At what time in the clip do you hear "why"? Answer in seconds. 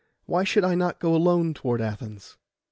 0.25-0.43